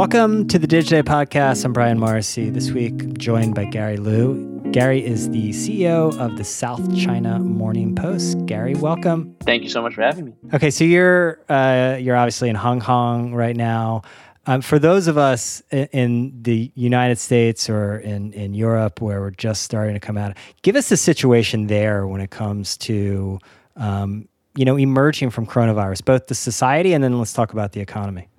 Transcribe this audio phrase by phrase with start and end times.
[0.00, 1.62] Welcome to the Digiday Podcast.
[1.62, 2.48] I'm Brian Morrissey.
[2.48, 4.62] This week, joined by Gary Liu.
[4.72, 8.46] Gary is the CEO of the South China Morning Post.
[8.46, 9.36] Gary, welcome.
[9.40, 10.32] Thank you so much for having me.
[10.54, 14.00] Okay, so you're uh, you're obviously in Hong Kong right now.
[14.46, 19.20] Um, for those of us in, in the United States or in, in Europe where
[19.20, 23.38] we're just starting to come out, give us the situation there when it comes to
[23.76, 27.80] um, you know emerging from coronavirus, both the society and then let's talk about the
[27.80, 28.29] economy.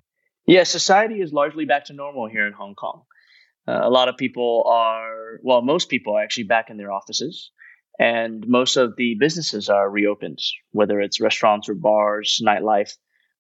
[0.52, 3.04] Yeah, society is largely back to normal here in Hong Kong.
[3.66, 7.52] Uh, a lot of people are, well, most people are actually back in their offices,
[7.98, 10.40] and most of the businesses are reopened,
[10.72, 12.98] whether it's restaurants or bars, nightlife,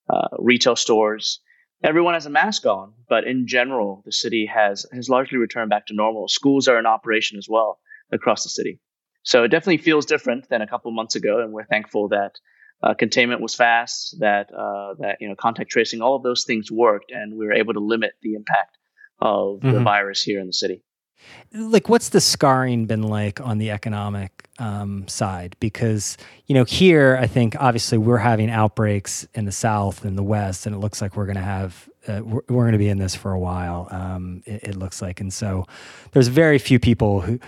[0.09, 1.41] uh, retail stores.
[1.83, 5.87] Everyone has a mask on, but in general, the city has has largely returned back
[5.87, 6.29] to normal.
[6.29, 7.79] Schools are in operation as well
[8.13, 8.79] across the city,
[9.23, 12.35] so it definitely feels different than a couple months ago, and we're thankful that
[12.83, 16.71] uh, containment was fast, that uh, that you know contact tracing, all of those things
[16.71, 18.77] worked, and we were able to limit the impact
[19.19, 19.71] of mm-hmm.
[19.71, 20.83] the virus here in the city.
[21.53, 25.55] Like, what's the scarring been like on the economic um, side?
[25.59, 30.23] Because you know, here I think obviously we're having outbreaks in the south and the
[30.23, 32.89] west, and it looks like we're going to have uh, we're, we're going to be
[32.89, 33.87] in this for a while.
[33.91, 35.67] Um, it, it, looks like, and so
[36.13, 37.39] there's very few people who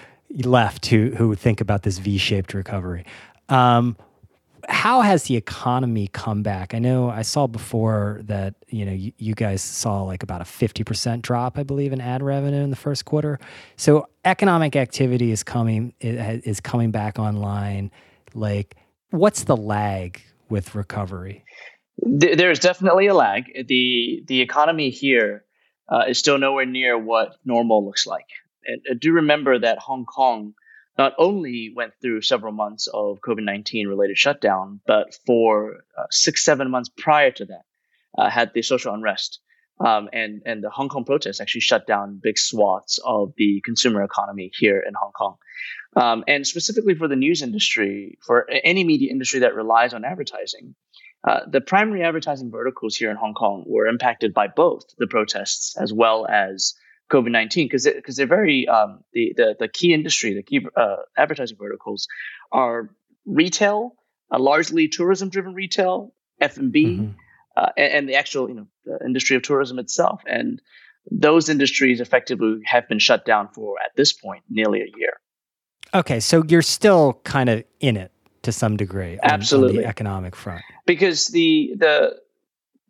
[0.43, 3.05] left who who think about this V-shaped recovery.
[3.49, 3.97] Um,
[4.69, 6.73] how has the economy come back?
[6.73, 10.45] I know I saw before that you know you, you, guys saw like about a
[10.45, 13.39] fifty percent drop, I believe, in ad revenue in the first quarter.
[13.75, 17.91] So economic activity is coming is coming back online.
[18.33, 18.75] Like,
[19.11, 21.43] what's the lag with recovery?
[21.97, 23.45] There's definitely a lag.
[23.67, 25.45] the The economy here
[25.89, 28.27] uh, is still nowhere near what normal looks like.
[28.65, 30.53] And, and do remember that Hong Kong
[30.97, 36.43] not only went through several months of COVID 19 related shutdown, but for uh, six,
[36.43, 37.63] seven months prior to that,
[38.17, 39.39] uh, had the social unrest.
[39.79, 44.03] Um, and, and the Hong Kong protests actually shut down big swaths of the consumer
[44.03, 45.37] economy here in Hong Kong.
[45.95, 50.75] Um, and specifically for the news industry, for any media industry that relies on advertising,
[51.27, 55.75] uh, the primary advertising verticals here in Hong Kong were impacted by both the protests
[55.77, 56.75] as well as
[57.11, 60.97] COVID nineteen because because they're very um, the, the the key industry, the key uh,
[61.17, 62.07] advertising verticals
[62.51, 62.89] are
[63.25, 63.95] retail,
[64.31, 67.11] uh, largely tourism driven retail, F and B, mm-hmm.
[67.55, 70.61] uh, and the actual you know the industry of tourism itself, and
[71.11, 75.13] those industries effectively have been shut down for at this point nearly a year.
[75.93, 79.87] Okay, so you're still kind of in it to some degree, on, absolutely, on the
[79.87, 82.15] economic front, because the the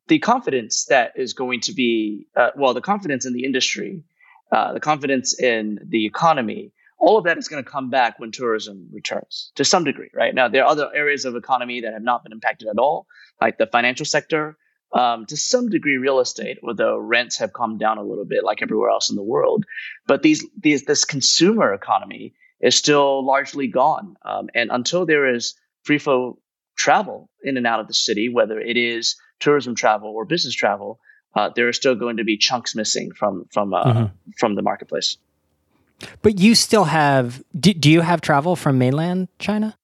[0.08, 4.04] the confidence that is going to be, uh, well, the confidence in the industry,
[4.52, 8.32] uh, the confidence in the economy, all of that is going to come back when
[8.32, 10.34] tourism returns to some degree, right?
[10.34, 13.08] Now, there are other areas of economy that have not been impacted at all,
[13.42, 14.58] like the financial sector,
[14.94, 18.62] um, to some degree real estate, although rents have come down a little bit like
[18.62, 19.66] everywhere else in the world.
[20.06, 24.16] But these, these this consumer economy is still largely gone.
[24.24, 26.40] Um, and until there is free flow
[26.76, 31.00] travel in and out of the city, whether it is tourism travel or business travel,
[31.36, 34.32] uh, there are still going to be chunks missing from from uh, mm-hmm.
[34.38, 35.18] from the marketplace.
[36.22, 37.44] But you still have.
[37.58, 39.78] Do, do, you have travel from mainland China?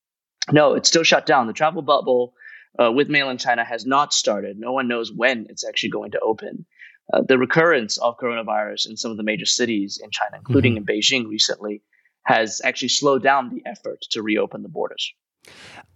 [0.52, 1.48] No, it's still shut down.
[1.48, 2.34] The travel bubble
[2.78, 4.60] uh, with mainland China has not started.
[4.60, 6.66] No one knows when it's actually going to open.
[7.12, 10.90] Uh, the recurrence of coronavirus in some of the major cities in China, including mm-hmm.
[10.90, 11.82] in Beijing recently,
[12.24, 15.14] has actually slowed down the effort to reopen the borders.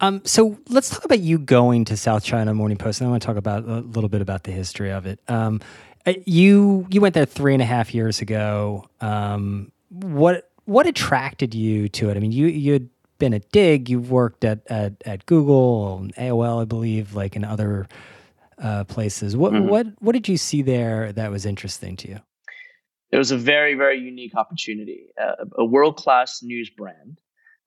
[0.00, 3.22] Um, so let's talk about you going to South China Morning Post, and I want
[3.22, 5.20] to talk about a little bit about the history of it.
[5.28, 5.60] Um,
[6.06, 8.88] uh, you you went there three and a half years ago.
[9.00, 12.16] Um, what what attracted you to it?
[12.16, 12.88] I mean, you you had
[13.18, 17.86] been at Digg, you've worked at at, at Google, AOL, I believe, like in other
[18.58, 19.36] uh, places.
[19.36, 19.68] What mm-hmm.
[19.68, 22.20] what what did you see there that was interesting to you?
[23.10, 27.18] It was a very very unique opportunity, uh, a world class news brand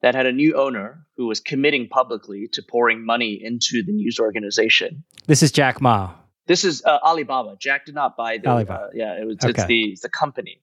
[0.02, 4.20] that had a new owner who was committing publicly to pouring money into the news
[4.20, 5.04] organization.
[5.26, 6.14] This is Jack Ma.
[6.46, 7.58] This is uh, Alibaba.
[7.60, 8.50] Jack did not buy the.
[8.50, 8.86] Alibaba.
[8.86, 9.38] Uh, yeah, it was.
[9.44, 9.50] Okay.
[9.50, 10.62] It's the it's the company.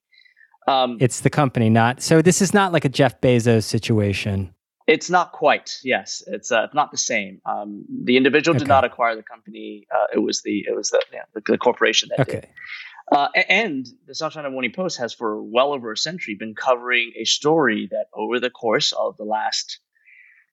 [0.67, 2.23] Um, it's the company, not so.
[2.23, 4.55] This is not like a Jeff Bezos situation.
[4.87, 5.79] It's not quite.
[5.83, 7.41] Yes, it's uh, not the same.
[7.47, 9.87] Um, the individual did not acquire the company.
[9.95, 12.41] Uh, it was the it was the yeah, the, the corporation that okay.
[12.41, 12.49] did.
[13.11, 17.13] Uh, and the South China Morning Post has, for well over a century, been covering
[17.17, 19.79] a story that, over the course of the last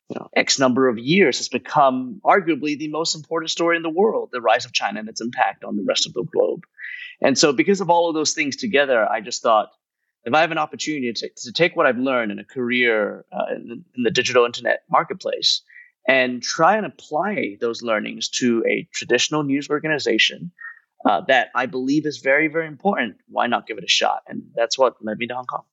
[0.10, 3.90] you know, X number of years, has become arguably the most important story in the
[3.90, 6.64] world: the rise of China and its impact on the rest of the globe.
[7.22, 9.70] And so, because of all of those things together, I just thought,
[10.26, 13.56] if I have an opportunity to, to take what I've learned in a career uh,
[13.56, 15.62] in, the, in the digital internet marketplace
[16.08, 20.52] and try and apply those learnings to a traditional news organization
[21.06, 23.18] uh, that I believe is very, very important.
[23.28, 24.24] Why not give it a shot?
[24.28, 25.64] And that's what led me to Hong Kong.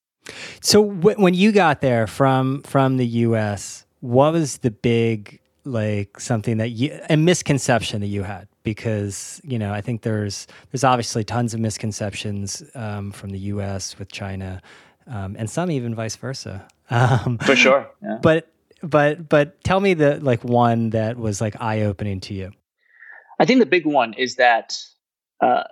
[0.60, 6.20] So w- when you got there from from the U.S., what was the big like
[6.20, 8.48] something that you a misconception that you had?
[8.62, 13.98] Because you know, I think there's there's obviously tons of misconceptions um, from the U.S.
[13.98, 14.60] with China,
[15.06, 16.66] um, and some even vice versa.
[16.90, 17.86] Um, For sure.
[18.02, 18.16] Yeah.
[18.22, 18.50] But
[18.82, 22.52] but but tell me the like one that was like eye opening to you.
[23.38, 24.78] I think the big one is that
[25.40, 25.64] uh,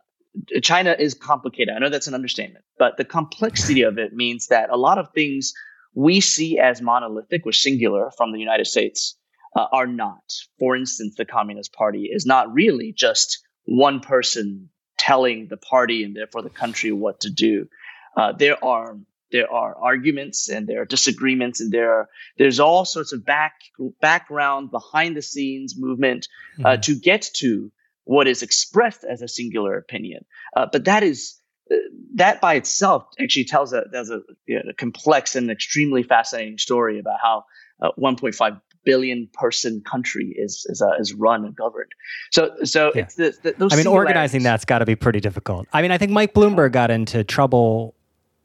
[0.62, 1.74] China is complicated.
[1.74, 5.12] I know that's an understatement, but the complexity of it means that a lot of
[5.12, 5.54] things
[5.94, 9.16] we see as monolithic or singular from the United States
[9.56, 10.22] uh, are not.
[10.58, 14.68] For instance, the Communist Party is not really just one person
[14.98, 17.68] telling the party and therefore the country what to do.
[18.16, 18.96] Uh, there are
[19.32, 22.08] there are arguments and there are disagreements and there are
[22.38, 23.54] there's all sorts of back
[24.00, 26.28] background behind the scenes movement
[26.64, 26.80] uh, mm-hmm.
[26.80, 27.72] to get to
[28.06, 30.24] what is expressed as a singular opinion.
[30.56, 31.38] Uh, but that is
[31.70, 31.74] uh,
[32.14, 36.56] that by itself actually tells a, tells a, you know, a complex and extremely fascinating
[36.56, 37.44] story about how
[37.80, 41.90] a 1.5 billion person country is is, uh, is run and governed.
[42.30, 43.02] So so yeah.
[43.02, 43.72] it's the, the, those.
[43.72, 45.66] I mean, organizing that's got to be pretty difficult.
[45.72, 47.96] I mean, I think Mike Bloomberg got into trouble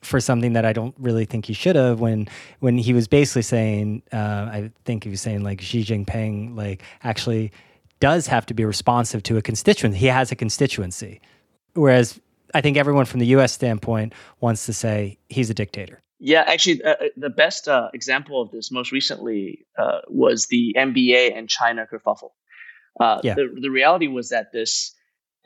[0.01, 2.27] for something that I don't really think he should have when
[2.59, 4.17] when he was basically saying uh,
[4.51, 7.51] I think he was saying like Xi Jinping like actually
[8.01, 9.97] does have to be responsive to a constituency.
[9.97, 11.21] He has a constituency,
[11.73, 12.19] whereas
[12.53, 13.53] I think everyone from the U.S.
[13.53, 16.01] standpoint wants to say he's a dictator.
[16.19, 20.75] Yeah, actually, uh, uh, the best uh, example of this most recently uh, was the
[20.77, 22.31] NBA and China kerfuffle.
[22.99, 23.35] Uh, yeah.
[23.35, 24.93] the, the reality was that this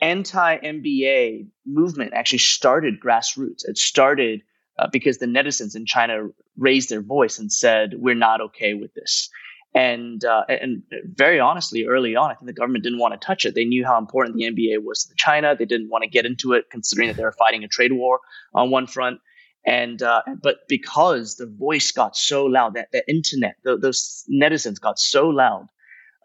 [0.00, 3.66] anti NBA movement actually started grassroots.
[3.66, 4.42] It started
[4.78, 8.92] uh, because the netizens in China raised their voice and said, "We're not okay with
[8.92, 9.30] this."
[9.76, 13.44] And uh, and very honestly, early on, I think the government didn't want to touch
[13.44, 13.54] it.
[13.54, 15.54] They knew how important the NBA was to China.
[15.54, 18.20] They didn't want to get into it, considering that they were fighting a trade war
[18.54, 19.20] on one front.
[19.66, 24.80] And uh, but because the voice got so loud, that the internet, the, those netizens
[24.80, 25.66] got so loud,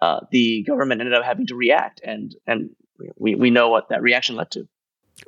[0.02, 2.70] uh, the government ended up having to react, and and
[3.18, 4.66] we, we know what that reaction led to.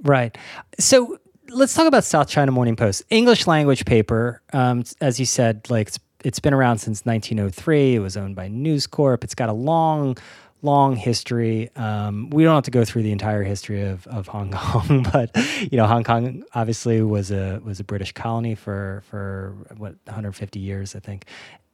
[0.02, 0.38] Right.
[0.80, 1.18] So
[1.50, 4.42] let's talk about South China Morning Post, English language paper.
[4.54, 5.92] Um, as you said, like
[6.24, 7.96] it's, been around since 1903.
[7.96, 9.24] It was owned by News Corp.
[9.24, 10.18] It's got a long,
[10.62, 11.70] long history.
[11.76, 15.36] Um, we don't have to go through the entire history of, of Hong Kong, but
[15.62, 20.60] you know, Hong Kong obviously was a was a British colony for for what 150
[20.60, 21.26] years, I think,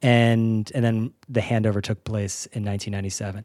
[0.02, 3.44] and and then the handover took place in 1997.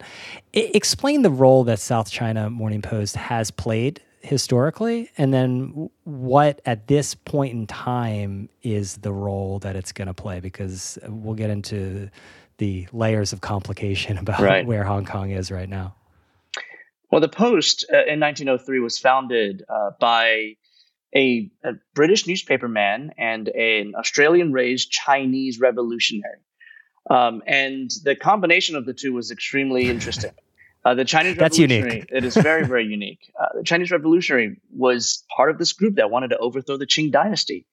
[0.55, 6.61] I, explain the role that South China Morning Post has played historically, and then what
[6.65, 10.39] at this point in time is the role that it's going to play?
[10.39, 12.09] Because we'll get into
[12.57, 14.65] the layers of complication about right.
[14.65, 15.95] where Hong Kong is right now.
[17.11, 20.55] Well, the Post uh, in 1903 was founded uh, by
[21.15, 26.39] a, a, British newspaperman and an Australian raised Chinese revolutionary.
[27.09, 30.31] Um, and the combination of the two was extremely interesting.
[30.85, 32.09] Uh, the Chinese That's Revolutionary, unique.
[32.11, 33.31] it is very, very unique.
[33.39, 37.11] Uh, the Chinese Revolutionary was part of this group that wanted to overthrow the Qing
[37.11, 37.65] dynasty.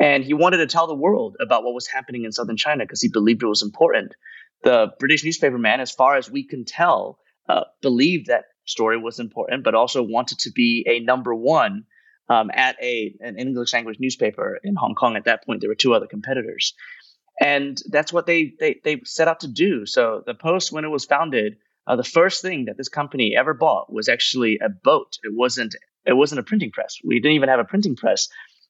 [0.00, 3.02] And he wanted to tell the world about what was happening in southern China because
[3.02, 4.14] he believed it was important.
[4.62, 9.64] The British newspaperman, as far as we can tell, uh, believed that story was important,
[9.64, 11.84] but also wanted to be a number one
[12.28, 15.16] um, at a an English language newspaper in Hong Kong.
[15.16, 16.74] At that point, there were two other competitors,
[17.40, 19.84] and that's what they they they set out to do.
[19.84, 23.54] So the Post, when it was founded, uh, the first thing that this company ever
[23.54, 25.18] bought was actually a boat.
[25.22, 25.74] It wasn't
[26.04, 26.96] it wasn't a printing press.
[27.04, 28.28] We didn't even have a printing press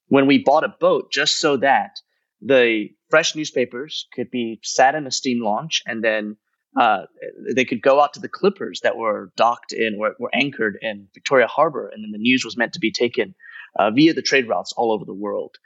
[0.08, 2.00] when we bought a boat just so that
[2.40, 6.36] the fresh newspapers could be sat in a steam launch and then
[6.78, 7.02] uh,
[7.54, 11.08] they could go out to the clippers that were docked in or were anchored in
[11.12, 13.34] Victoria Harbor, and then the news was meant to be taken
[13.78, 15.56] uh, via the trade routes all over the world.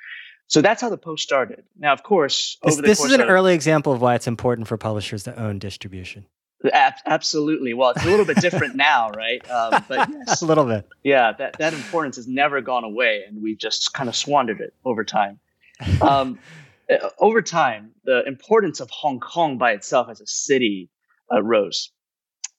[0.49, 1.65] So that's how the Post started.
[1.77, 4.77] Now, of course, this, this is an of, early example of why it's important for
[4.77, 6.27] publishers to own distribution.
[6.73, 7.75] Absolutely.
[7.75, 9.49] Well, it's a little bit different now, right?
[9.51, 10.89] Um, but yes, a little bit.
[11.03, 14.75] Yeah, that, that importance has never gone away, and we've just kind of squandered it
[14.85, 15.39] over time.
[16.01, 16.39] Um,
[16.91, 20.91] uh, over time, the importance of Hong Kong by itself as a city
[21.33, 21.91] uh, rose,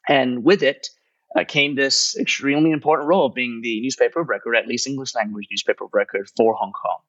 [0.08, 0.90] and with it
[1.38, 5.16] uh, came this extremely important role of being the newspaper of record, at least English
[5.16, 7.00] language newspaper of record for Hong Kong.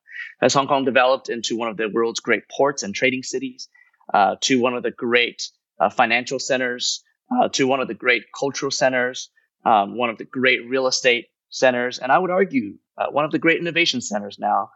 [0.40, 3.68] As Hong Kong developed into one of the world's great ports and trading cities,
[4.12, 5.50] uh, to one of the great
[5.80, 9.30] uh, financial centers uh, to one of the great cultural centers,
[9.64, 13.30] um, one of the great real estate centers, and I would argue uh, one of
[13.30, 14.70] the great innovation centers now.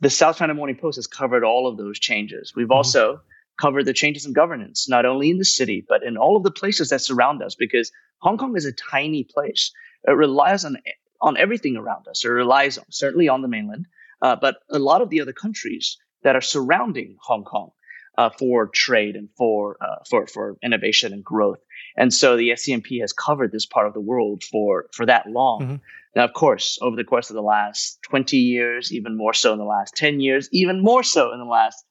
[0.00, 2.52] The South China Morning Post has covered all of those changes.
[2.54, 2.72] We've mm-hmm.
[2.72, 3.20] also
[3.60, 6.50] covered the changes in governance, not only in the city, but in all of the
[6.52, 9.72] places that surround us, because Hong Kong is a tiny place.
[10.06, 10.76] It relies on
[11.20, 13.86] on everything around us, It relies on, certainly on the mainland,
[14.22, 17.70] uh, but a lot of the other countries that are surrounding Hong Kong
[18.18, 21.60] uh, for trade and for uh, for for innovation and growth.
[21.96, 25.60] And so the SCMP has covered this part of the world for for that long.
[25.62, 25.76] Mm-hmm.
[26.16, 29.58] Now, of course, over the course of the last 20 years, even more so in
[29.58, 31.84] the last 10 years, even more so in the last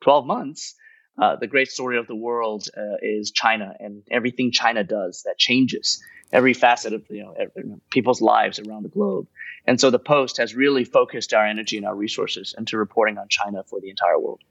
[0.00, 0.74] 12 months,
[1.20, 5.38] uh, the great story of the world uh, is China and everything China does that
[5.38, 9.28] changes every facet of you know every, people's lives around the globe.
[9.66, 13.28] And so the Post has really focused our energy and our resources into reporting on
[13.28, 14.42] China for the entire world.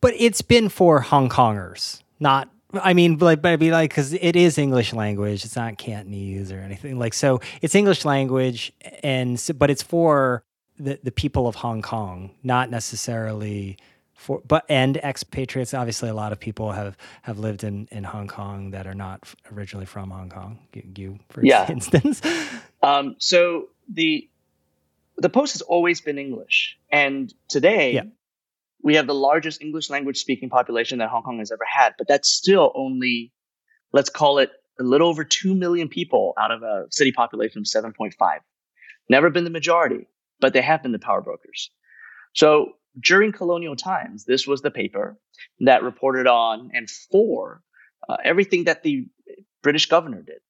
[0.00, 2.48] But it's been for Hong Kongers, not.
[2.74, 5.44] I mean, like, but be like, because it is English language.
[5.44, 7.14] It's not Cantonese or anything like.
[7.14, 10.42] So it's English language, and but it's for
[10.78, 13.78] the the people of Hong Kong, not necessarily
[14.16, 18.26] for but and expatriates obviously a lot of people have have lived in in hong
[18.26, 21.66] kong that are not originally from hong kong you, you for yeah.
[21.70, 22.22] instance
[22.82, 24.28] um, so the
[25.18, 28.02] the post has always been english and today yeah.
[28.86, 32.08] We have the largest english language speaking population that hong kong has ever had but
[32.08, 33.32] that's still only
[33.92, 37.64] let's call it a little over 2 million people out of a city population of
[37.64, 38.12] 7.5
[39.10, 40.06] never been the majority
[40.40, 41.70] but they have been the power brokers
[42.34, 45.18] so during colonial times, this was the paper
[45.60, 47.62] that reported on and for
[48.08, 49.06] uh, everything that the
[49.62, 50.40] British governor did.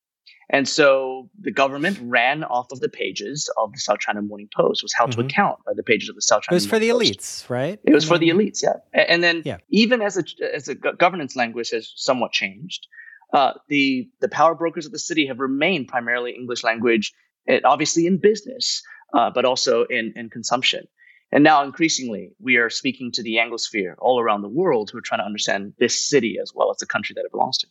[0.49, 4.83] And so the government ran off of the pages of the South China Morning Post,
[4.83, 5.23] was held mm-hmm.
[5.23, 6.55] to account by the pages of the South China.
[6.55, 7.19] It was Morning for the Post.
[7.19, 7.81] elites, right?
[7.85, 8.76] It was for the elites, yeah.
[8.93, 9.59] And then yeah.
[9.69, 10.25] even as a
[10.55, 12.87] as a governance language has somewhat changed,
[13.33, 17.12] uh, the the power brokers of the city have remained primarily English language,
[17.49, 20.87] eh, obviously in business, uh, but also in in consumption.
[21.33, 25.03] And now increasingly, we are speaking to the Anglosphere all around the world who are
[25.03, 27.67] trying to understand this city as well as the country that it belongs to.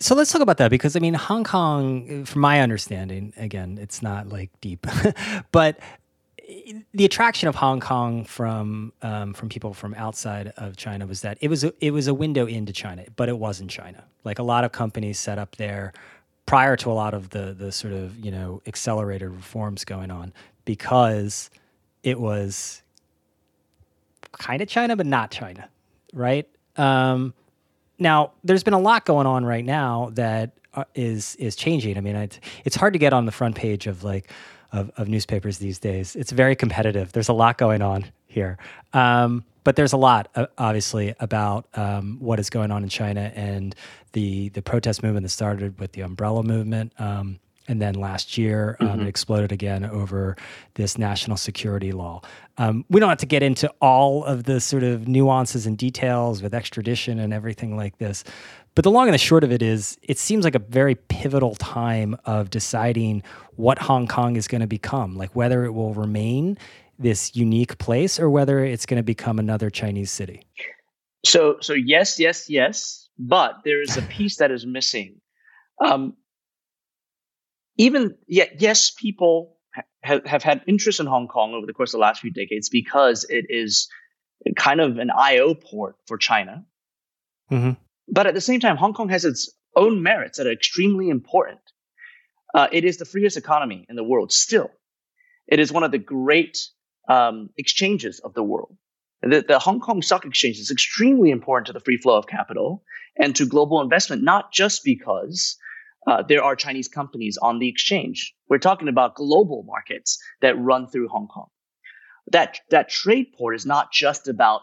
[0.00, 4.02] So let's talk about that because I mean, Hong Kong, from my understanding, again, it's
[4.02, 4.86] not like deep,
[5.52, 5.78] but
[6.94, 11.38] the attraction of Hong Kong from um, from people from outside of China was that
[11.42, 14.02] it was a, it was a window into China, but it wasn't China.
[14.24, 15.92] Like a lot of companies set up there
[16.46, 20.32] prior to a lot of the the sort of you know accelerated reforms going on
[20.64, 21.50] because
[22.02, 22.82] it was
[24.32, 25.68] kind of China, but not China,
[26.14, 26.48] right?
[26.76, 27.34] Um,
[28.00, 31.96] now, there's been a lot going on right now that uh, is is changing.
[31.96, 34.30] I mean, it's, it's hard to get on the front page of like
[34.72, 36.16] of, of newspapers these days.
[36.16, 37.12] It's very competitive.
[37.12, 38.56] There's a lot going on here,
[38.92, 43.32] um, but there's a lot, uh, obviously, about um, what is going on in China
[43.34, 43.74] and
[44.12, 46.92] the the protest movement that started with the umbrella movement.
[46.98, 47.38] Um,
[47.70, 49.00] and then last year um, mm-hmm.
[49.02, 50.36] it exploded again over
[50.74, 52.20] this national security law.
[52.58, 56.42] Um, we don't have to get into all of the sort of nuances and details
[56.42, 58.24] with extradition and everything like this,
[58.74, 61.54] but the long and the short of it is, it seems like a very pivotal
[61.54, 63.22] time of deciding
[63.54, 66.58] what Hong Kong is going to become, like whether it will remain
[66.98, 70.44] this unique place or whether it's going to become another Chinese city.
[71.24, 75.20] So, so yes, yes, yes, but there is a piece that is missing.
[75.80, 76.16] Um,
[77.80, 79.56] even yet, yes, people
[80.04, 82.68] ha- have had interest in Hong Kong over the course of the last few decades
[82.68, 83.88] because it is
[84.56, 86.66] kind of an IO port for China.
[87.50, 87.72] Mm-hmm.
[88.06, 91.60] But at the same time, Hong Kong has its own merits that are extremely important.
[92.54, 94.70] Uh, it is the freest economy in the world still.
[95.48, 96.58] It is one of the great
[97.08, 98.76] um, exchanges of the world.
[99.22, 102.82] The, the, Hong Kong Stock Exchange is extremely important to the free flow of capital
[103.16, 105.56] and to global investment, not just because
[106.06, 108.34] uh, there are Chinese companies on the exchange.
[108.48, 111.48] We're talking about global markets that run through Hong Kong.
[112.32, 114.62] That that trade port is not just about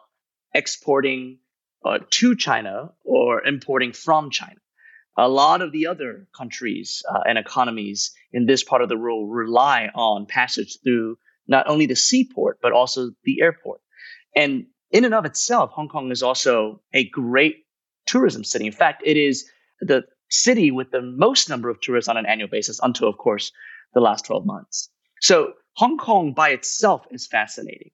[0.54, 1.40] exporting
[1.86, 4.60] uh, to China or importing from China.
[5.18, 9.30] A lot of the other countries uh, and economies in this part of the world
[9.32, 11.18] rely on passage through
[11.48, 13.82] not only the seaport but also the airport.
[14.36, 17.66] And in and of itself, Hong Kong is also a great
[18.06, 18.68] tourism city.
[18.68, 19.50] In fact, it is
[19.82, 23.52] the city with the most number of tourists on an annual basis until, of course,
[23.94, 24.90] the last 12 months.
[25.22, 27.92] So Hong Kong by itself is fascinating.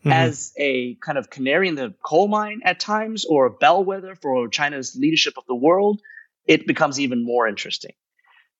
[0.00, 0.12] Mm-hmm.
[0.12, 4.48] As a kind of canary in the coal mine at times, or a bellwether for
[4.48, 6.00] China's leadership of the world,
[6.46, 7.92] it becomes even more interesting.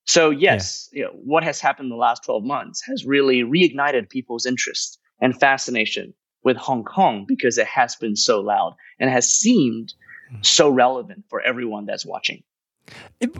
[0.04, 0.98] So yes, yeah.
[0.98, 4.98] you know, what has happened in the last 12 months has really reignited people's interest
[5.20, 9.94] and fascination with Hong Kong because it has been so loud and has seemed
[10.30, 10.42] mm-hmm.
[10.42, 12.42] so relevant for everyone that's watching.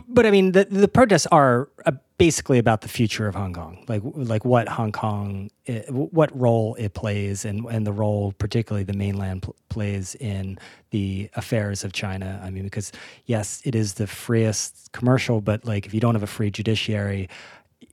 [0.07, 3.83] But I mean, the the protests are uh, basically about the future of Hong Kong,
[3.87, 8.83] like like what Hong Kong, eh, what role it plays, and and the role particularly
[8.83, 10.59] the mainland pl- plays in
[10.91, 12.39] the affairs of China.
[12.43, 12.91] I mean, because
[13.25, 17.27] yes, it is the freest commercial, but like if you don't have a free judiciary,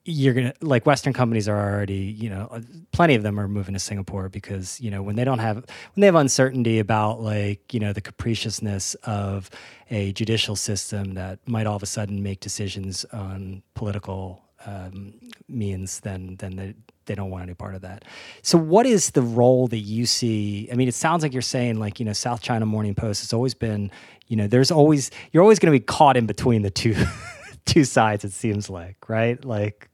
[0.04, 2.60] you're gonna like Western companies are already, you know,
[2.92, 6.00] plenty of them are moving to Singapore because you know when they don't have when
[6.00, 9.50] they have uncertainty about like you know the capriciousness of
[9.90, 15.14] a judicial system that might all of a sudden make decisions on political um,
[15.48, 16.74] means, then then they
[17.06, 18.04] they don't want any part of that.
[18.42, 20.68] So, what is the role that you see?
[20.70, 23.32] I mean, it sounds like you're saying like you know South China Morning Post has
[23.32, 23.90] always been
[24.26, 26.94] you know there's always you're always going to be caught in between the two
[27.68, 28.24] two sides.
[28.24, 29.88] It seems like right like.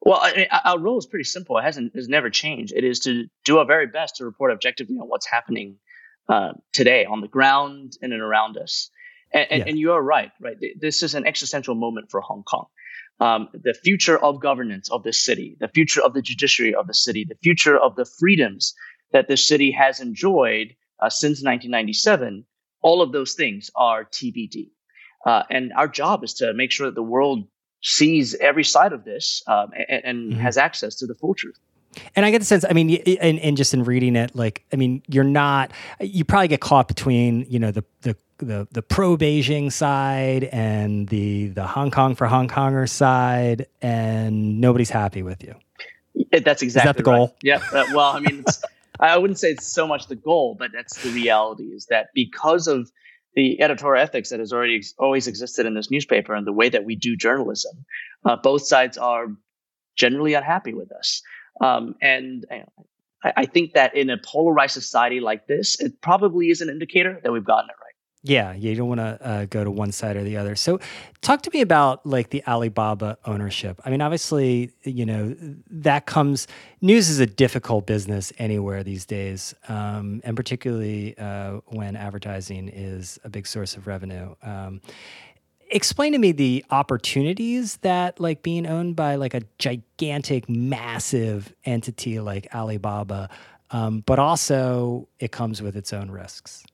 [0.00, 1.56] Well, I mean, our role is pretty simple.
[1.56, 2.74] It hasn't has never changed.
[2.76, 5.78] It is to do our very best to report objectively on what's happening
[6.28, 8.90] uh, today on the ground in and around us.
[9.32, 9.68] And, and, yeah.
[9.68, 10.56] and, you are right, right?
[10.78, 12.66] This is an existential moment for Hong Kong.
[13.18, 16.94] Um, the future of governance of this city, the future of the judiciary of the
[16.94, 18.74] city, the future of the freedoms
[19.12, 22.44] that this city has enjoyed uh, since 1997,
[22.82, 24.70] all of those things are TBD.
[25.24, 27.46] Uh, and our job is to make sure that the world
[27.82, 30.40] sees every side of this um, and, and mm-hmm.
[30.40, 31.58] has access to the full truth.
[32.16, 32.90] And I get the sense, I mean,
[33.20, 36.88] and, and just in reading it, like, I mean, you're not, you probably get caught
[36.88, 42.16] between, you know, the, the, the, the pro Beijing side and the, the Hong Kong
[42.16, 45.54] for Hong Kongers side, and nobody's happy with you.
[46.32, 47.26] That's exactly Is that the goal?
[47.26, 47.36] Right.
[47.42, 47.62] Yeah.
[47.72, 48.44] Uh, well, I mean,
[48.98, 52.66] I wouldn't say it's so much the goal, but that's the reality is that because
[52.66, 52.90] of
[53.34, 56.68] the editorial ethics that has already ex- always existed in this newspaper and the way
[56.68, 57.84] that we do journalism,
[58.24, 59.26] uh, both sides are
[59.96, 61.22] generally unhappy with us.
[61.60, 62.46] Um, and
[63.22, 67.20] I, I think that in a polarized society like this, it probably is an indicator
[67.22, 67.93] that we've gotten it right.
[68.26, 70.56] Yeah, you don't want to uh, go to one side or the other.
[70.56, 70.80] So,
[71.20, 73.78] talk to me about like the Alibaba ownership.
[73.84, 75.36] I mean, obviously, you know
[75.70, 76.46] that comes.
[76.80, 83.18] News is a difficult business anywhere these days, um, and particularly uh, when advertising is
[83.24, 84.34] a big source of revenue.
[84.42, 84.80] Um,
[85.70, 92.20] explain to me the opportunities that like being owned by like a gigantic massive entity
[92.20, 93.28] like alibaba
[93.70, 96.64] um, but also it comes with its own risks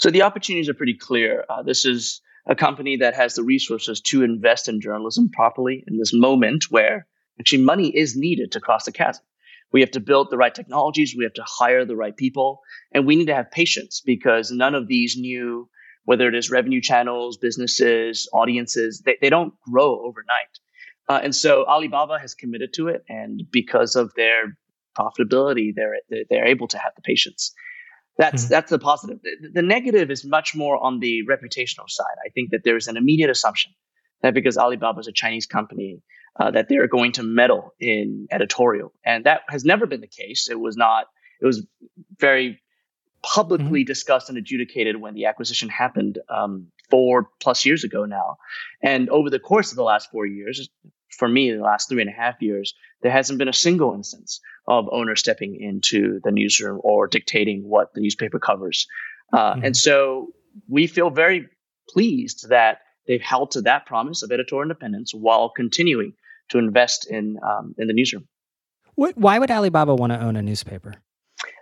[0.00, 4.00] so the opportunities are pretty clear uh, this is a company that has the resources
[4.00, 7.06] to invest in journalism properly in this moment where
[7.38, 9.24] actually money is needed to cross the chasm
[9.72, 12.60] we have to build the right technologies we have to hire the right people
[12.92, 15.68] and we need to have patience because none of these new
[16.04, 20.58] whether it is revenue channels, businesses, audiences, they, they don't grow overnight.
[21.08, 23.04] Uh, and so Alibaba has committed to it.
[23.08, 24.56] And because of their
[24.98, 27.52] profitability, they're, they're able to have the patience.
[28.18, 28.50] That's, mm-hmm.
[28.50, 29.18] that's the positive.
[29.22, 32.16] The, the negative is much more on the reputational side.
[32.24, 33.72] I think that there's an immediate assumption
[34.22, 36.02] that because Alibaba is a Chinese company,
[36.38, 38.92] uh, that they're going to meddle in editorial.
[39.04, 40.48] And that has never been the case.
[40.50, 41.06] It was not,
[41.40, 41.66] it was
[42.18, 42.60] very
[43.22, 43.86] publicly mm-hmm.
[43.86, 48.36] discussed and adjudicated when the acquisition happened um, four plus years ago now.
[48.82, 50.68] And over the course of the last four years,
[51.10, 54.40] for me, the last three and a half years, there hasn't been a single instance
[54.66, 58.86] of owner stepping into the newsroom or dictating what the newspaper covers.
[59.32, 59.64] Uh, mm-hmm.
[59.64, 60.32] And so
[60.68, 61.48] we feel very
[61.88, 66.12] pleased that they've held to that promise of editorial independence while continuing
[66.50, 68.26] to invest in um, in the newsroom.
[68.96, 70.94] Why would Alibaba want to own a newspaper?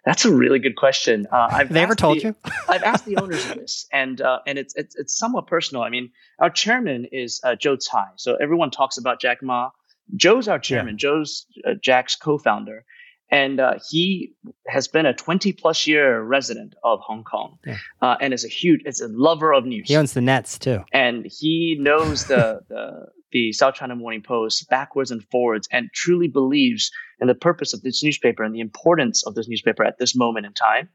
[0.05, 1.27] That's a really good question.
[1.31, 2.37] Uh, I've they ever told the, you?
[2.69, 5.83] I've asked the owners of this, and uh, and it's, it's it's somewhat personal.
[5.83, 9.71] I mean, our chairman is uh, Joe Tsai, so everyone talks about Jack Ma.
[10.17, 10.95] Joe's our chairman.
[10.95, 11.09] Yeah.
[11.09, 12.85] Joe's uh, Jack's co-founder,
[13.31, 14.35] and uh, he
[14.67, 17.77] has been a 20 plus year resident of Hong Kong, yeah.
[18.01, 19.89] uh, and is a huge, is a lover of news.
[19.89, 24.69] He owns the Nets too, and he knows the the the South China Morning Post
[24.71, 26.91] backwards and forwards and truly believes
[27.21, 30.47] in the purpose of this newspaper and the importance of this newspaper at this moment
[30.47, 30.89] in time.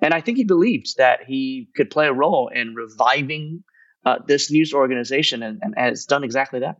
[0.00, 3.64] And I think he believed that he could play a role in reviving
[4.04, 6.76] uh, this news organization and, and has done exactly that.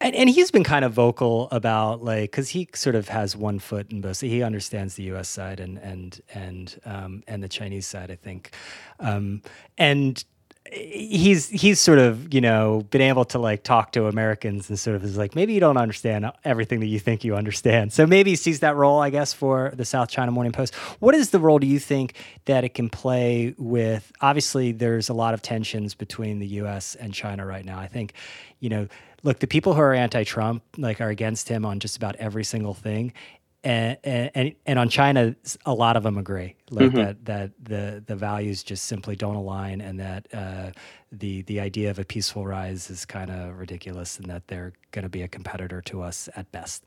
[0.00, 3.58] And, and he's been kind of vocal about like because he sort of has one
[3.58, 4.20] foot in both.
[4.20, 5.28] He understands the U.S.
[5.28, 8.54] side and and and um, and the Chinese side, I think.
[8.98, 9.42] Um,
[9.78, 10.24] and
[10.72, 14.96] he's he's sort of you know been able to like talk to Americans and sort
[14.96, 17.92] of is like maybe you don't understand everything that you think you understand.
[17.92, 20.74] So maybe he sees that role, I guess, for the South China Morning Post.
[21.00, 24.12] What is the role do you think that it can play with?
[24.20, 26.94] Obviously, there's a lot of tensions between the U.S.
[26.94, 27.78] and China right now.
[27.78, 28.14] I think,
[28.60, 28.88] you know,
[29.22, 32.74] look, the people who are anti-Trump like are against him on just about every single
[32.74, 33.12] thing,
[33.62, 36.96] and, and and on China, a lot of them agree like mm-hmm.
[36.96, 40.70] that that the the values just simply don't align, and that uh,
[41.12, 45.02] the the idea of a peaceful rise is kind of ridiculous, and that they're going
[45.02, 46.84] to be a competitor to us at best.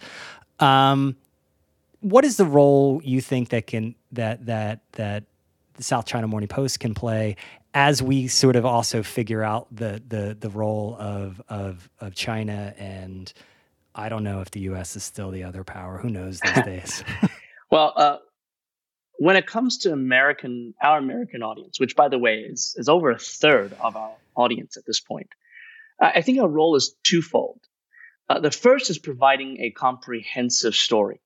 [0.59, 1.15] Um,
[1.99, 5.25] what is the role you think that can that that that
[5.75, 7.35] the South China Morning Post can play,
[7.73, 12.73] as we sort of also figure out the the the role of of of China
[12.77, 13.31] and
[13.95, 14.95] I don't know if the U.S.
[14.95, 15.97] is still the other power.
[15.97, 17.03] Who knows these days?
[17.71, 18.17] well, uh,
[19.19, 23.11] when it comes to American, our American audience, which by the way is is over
[23.11, 25.29] a third of our audience at this point,
[25.99, 27.59] I think our role is twofold.
[28.29, 31.21] Uh, the first is providing a comprehensive story.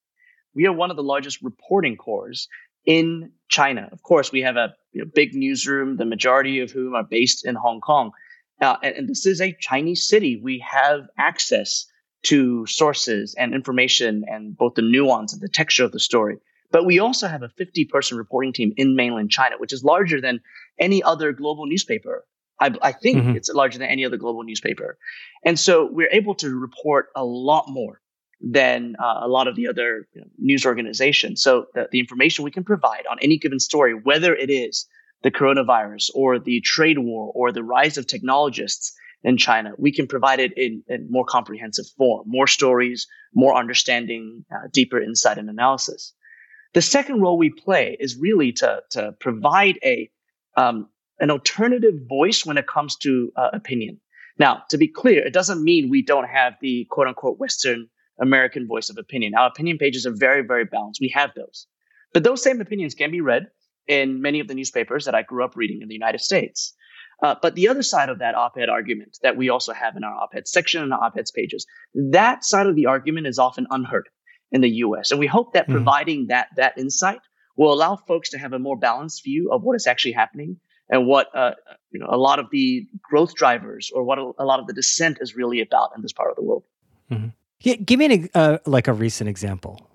[0.53, 2.47] We are one of the largest reporting corps
[2.85, 3.87] in China.
[3.91, 7.45] Of course, we have a you know, big newsroom, the majority of whom are based
[7.45, 8.11] in Hong Kong.
[8.59, 10.41] Uh, and, and, this is a Chinese city.
[10.41, 11.85] We have access
[12.27, 16.37] to sources and information and both the nuance and the texture of the story.
[16.71, 20.19] But we also have a 50 person reporting team in mainland China, which is larger
[20.19, 20.41] than
[20.77, 22.25] any other global newspaper.
[22.59, 23.35] I, I think mm-hmm.
[23.37, 24.97] it's larger than any other global newspaper.
[25.45, 28.01] And so we're able to report a lot more
[28.41, 31.41] than uh, a lot of the other you know, news organizations.
[31.41, 34.85] So the, the information we can provide on any given story, whether it is
[35.23, 40.07] the coronavirus or the trade war or the rise of technologists in China, we can
[40.07, 45.49] provide it in, in more comprehensive form, more stories, more understanding, uh, deeper insight and
[45.49, 46.13] analysis.
[46.73, 50.09] The second role we play is really to, to provide a
[50.55, 53.99] um, an alternative voice when it comes to uh, opinion.
[54.39, 57.87] Now, to be clear, it doesn't mean we don't have the quote unquote Western
[58.19, 59.33] American voice of opinion.
[59.35, 61.01] Our opinion pages are very, very balanced.
[61.01, 61.67] We have those.
[62.13, 63.47] But those same opinions can be read
[63.87, 66.73] in many of the newspapers that I grew up reading in the United States.
[67.21, 70.13] Uh, but the other side of that op-ed argument that we also have in our
[70.13, 74.07] op-ed section and our op-eds pages, that side of the argument is often unheard
[74.51, 75.11] in the U.S.
[75.11, 75.71] And we hope that mm.
[75.71, 77.19] providing that that insight
[77.55, 80.57] will allow folks to have a more balanced view of what is actually happening
[80.89, 81.51] and what uh,
[81.91, 84.73] you know a lot of the growth drivers or what a, a, lot of the
[84.73, 86.63] dissent is really about in this part of the world.
[87.11, 87.29] Mm-hmm.
[87.61, 89.89] Yeah, give me an, uh, like a recent example.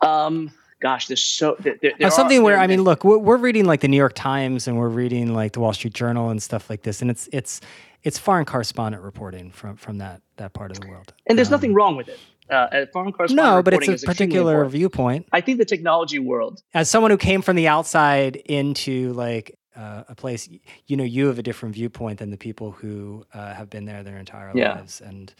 [0.00, 0.50] Um,
[0.84, 3.64] gosh, there's so there, there uh, something are, where I mean, look, we're, we're, reading
[3.64, 6.68] like the New York Times and we're reading like the Wall Street Journal and stuff
[6.68, 7.62] like this, and it's it's
[8.02, 11.14] it's foreign correspondent reporting from from that that part of the world.
[11.26, 12.18] And there's um, nothing wrong with it.
[12.50, 15.26] Uh, foreign correspondent no, but it's a particular viewpoint.
[15.32, 20.04] I think the technology world, as someone who came from the outside into like uh,
[20.06, 20.50] a place,
[20.86, 24.02] you know, you have a different viewpoint than the people who uh, have been there
[24.02, 24.74] their entire yeah.
[24.74, 25.32] lives, and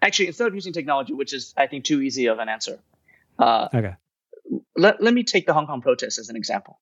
[0.00, 2.78] actually, instead of using technology, which is I think too easy of an answer,
[3.38, 3.96] uh, okay,
[4.76, 6.80] let let me take the Hong Kong protests as an example.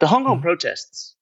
[0.00, 0.42] The Hong Kong mm-hmm.
[0.42, 1.16] protests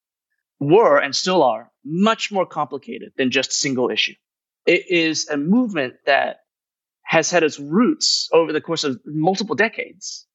[0.58, 4.14] were and still are much more complicated than just single issue.
[4.66, 6.38] It is a movement that
[7.02, 10.26] has had its roots over the course of multiple decades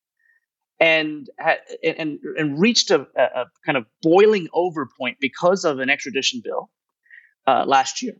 [0.80, 1.30] and
[1.84, 6.70] and and reached a, a kind of boiling over point because of an extradition bill
[7.48, 8.16] uh, last year.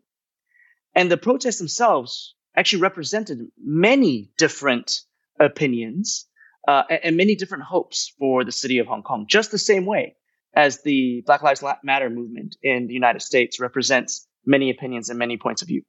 [0.96, 5.02] And the protests themselves actually represented many different
[5.40, 6.26] opinions
[6.70, 10.16] uh, and many different hopes for the city of Hong Kong, just the same way
[10.54, 15.36] as the Black Lives Matter movement in the United States represents many opinions and many
[15.38, 15.82] points of view.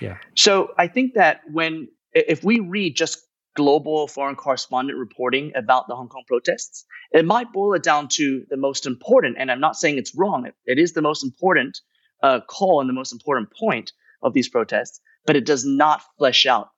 [0.00, 0.16] Yeah.
[0.34, 3.20] So I think that when if we read just
[3.54, 8.46] global foreign correspondent reporting about the Hong Kong protests, it might boil it down to
[8.48, 10.46] the most important, and I'm not saying it's wrong.
[10.46, 11.80] it, it is the most important
[12.22, 13.92] uh, call and the most important point
[14.22, 16.70] of these protests, but it does not flesh out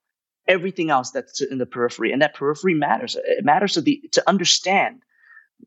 [0.47, 3.15] everything else that's in the periphery, and that periphery matters.
[3.15, 5.01] It matters to the to understand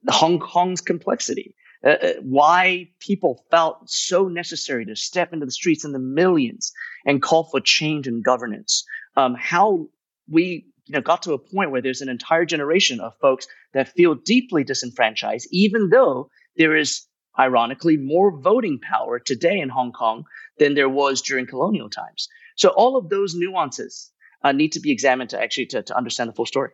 [0.08, 1.54] Hong Kong's complexity.
[1.84, 6.72] Uh, uh, why people felt so necessary to step into the streets in the millions
[7.04, 8.84] and call for change in governance.
[9.16, 9.88] Um, how
[10.28, 13.90] we you know got to a point where there's an entire generation of folks that
[13.90, 17.06] feel deeply disenfranchised, even though there is
[17.38, 20.24] ironically more voting power today in Hong Kong
[20.58, 22.28] than there was during colonial times.
[22.56, 24.10] So all of those nuances
[24.44, 26.70] uh, need to be examined to actually to, to understand the full story.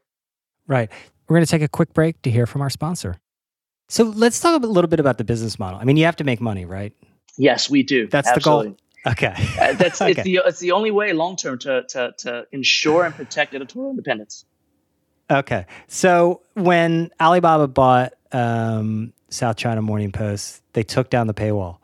[0.66, 0.90] Right.
[1.28, 3.20] We're going to take a quick break to hear from our sponsor.
[3.88, 5.80] So let's talk a little bit about the business model.
[5.80, 6.92] I mean, you have to make money, right?
[7.36, 8.06] Yes, we do.
[8.06, 8.76] That's Absolutely.
[9.04, 9.12] the goal.
[9.12, 9.34] Okay.
[9.60, 10.12] uh, that's okay.
[10.12, 13.90] it's the it's the only way long term to, to to ensure and protect editorial
[13.90, 14.44] independence.
[15.30, 15.66] Okay.
[15.88, 21.79] So when Alibaba bought um, South China Morning Post, they took down the paywall.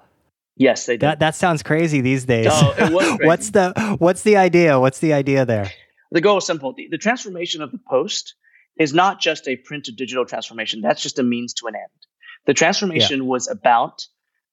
[0.57, 1.03] Yes, they did.
[1.03, 2.47] That that sounds crazy these days.
[2.47, 4.81] No, it was what's the what's the idea?
[4.81, 5.71] What's the idea there?
[6.13, 6.73] The goal is simple.
[6.73, 8.35] The, the transformation of the post
[8.79, 10.81] is not just a print to digital transformation.
[10.81, 12.07] That's just a means to an end.
[12.47, 13.29] The transformation yeah.
[13.29, 14.07] was about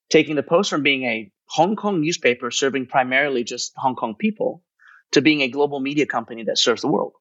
[0.10, 4.63] taking the Post from being a Hong Kong newspaper serving primarily just Hong Kong people
[5.12, 7.13] to being a global media company that serves the world.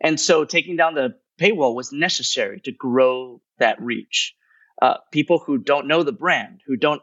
[0.00, 4.34] And so taking down the paywall was necessary to grow that reach.
[4.82, 7.00] Uh, people who don't know the brand, who don't,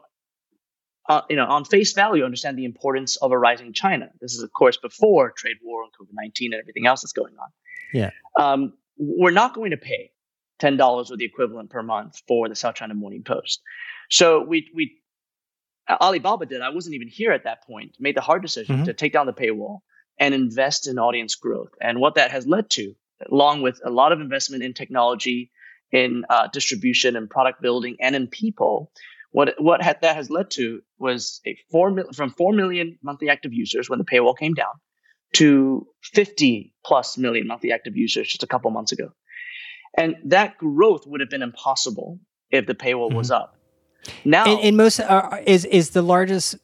[1.08, 4.10] uh, you know, on face value understand the importance of a rising China.
[4.20, 7.34] This is, of course, before trade war and COVID 19 and everything else that's going
[7.40, 7.48] on.
[7.92, 8.10] Yeah.
[8.38, 10.12] Um, we're not going to pay
[10.60, 13.62] $10 or the equivalent per month for the South China Morning Post.
[14.10, 15.02] So we, we
[15.88, 16.62] Alibaba did.
[16.62, 17.96] I wasn't even here at that point.
[17.98, 18.84] Made the hard decision mm-hmm.
[18.84, 19.80] to take down the paywall
[20.18, 21.70] and invest in audience growth.
[21.80, 22.94] And what that has led to,
[23.30, 25.50] along with a lot of investment in technology,
[25.90, 28.92] in uh, distribution and product building, and in people,
[29.32, 33.28] what what had, that has led to was a four mil, from four million monthly
[33.28, 34.72] active users when the paywall came down
[35.34, 39.08] to 50 plus million monthly active users just a couple months ago.
[39.96, 43.16] And that growth would have been impossible if the paywall mm-hmm.
[43.16, 43.56] was up.
[44.24, 46.56] Now, and, and most uh, is is the largest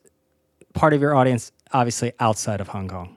[0.74, 3.14] part of your audience obviously outside of Hong Kong.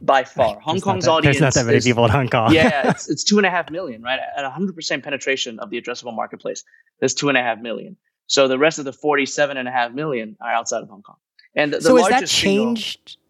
[0.00, 1.38] By far, Hong Kong's that, audience.
[1.38, 2.52] There's not that many people in Hong Kong.
[2.54, 4.18] yeah, it's, it's two and a half million, right?
[4.36, 6.64] At 100% penetration of the addressable marketplace,
[6.98, 7.98] there's two and a half million.
[8.26, 11.16] So the rest of the 47 and a half million are outside of Hong Kong.
[11.54, 13.10] And the, the so has that changed?
[13.10, 13.22] Single,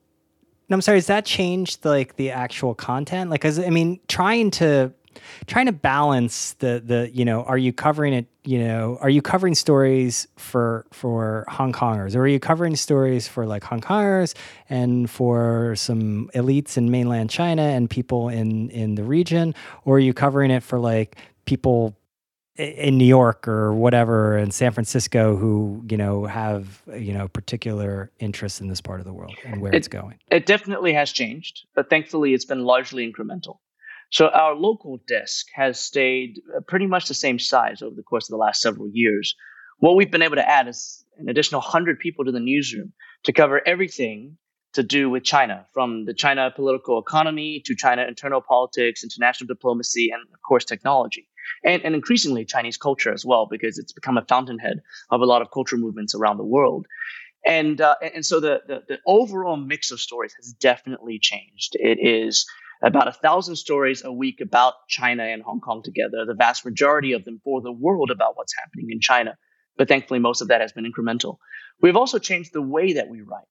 [0.69, 0.99] no, I'm sorry.
[0.99, 3.31] Has that changed like the actual content?
[3.31, 4.93] Like, cause I mean, trying to
[5.47, 9.23] trying to balance the the you know are you covering it you know are you
[9.23, 14.35] covering stories for for hong kongers or are you covering stories for like hong kongers
[14.69, 19.55] and for some elites in mainland china and people in in the region
[19.85, 21.97] or are you covering it for like people
[22.59, 28.11] in New York or whatever in San Francisco who you know have you know particular
[28.19, 30.19] interests in this part of the world and where it, it's going.
[30.31, 33.59] It definitely has changed, but thankfully it's been largely incremental.
[34.11, 38.29] So our local desk has stayed uh, pretty much the same size over the course
[38.29, 39.35] of the last several years.
[39.79, 42.93] What we've been able to add is an additional 100 people to the newsroom
[43.25, 44.39] to cover everything
[44.75, 50.11] to do with China, from the China political economy to China internal politics, international diplomacy,
[50.13, 51.29] and of course technology.
[51.65, 54.81] And, and increasingly Chinese culture as well, because it's become a fountainhead
[55.11, 56.87] of a lot of culture movements around the world.
[57.47, 61.77] And, uh, and so the, the, the overall mix of stories has definitely changed.
[61.77, 62.47] It is
[62.83, 67.13] about a thousand stories a week about China and Hong Kong together, the vast majority
[67.13, 69.37] of them for the world about what's happening in China.
[69.77, 71.39] But thankfully, most of that has been incremental.
[71.81, 73.45] We've also changed the way that we write.